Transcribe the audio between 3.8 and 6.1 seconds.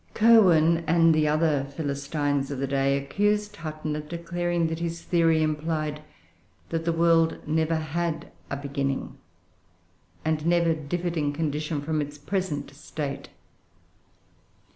of declaring that his theory implied